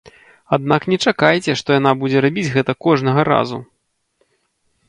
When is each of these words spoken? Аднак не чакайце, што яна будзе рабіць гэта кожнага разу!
Аднак 0.55 0.87
не 0.93 0.97
чакайце, 1.11 1.55
што 1.61 1.69
яна 1.79 1.91
будзе 2.05 2.23
рабіць 2.27 2.49
гэта 2.57 2.71
кожнага 2.87 3.27
разу! 3.33 3.61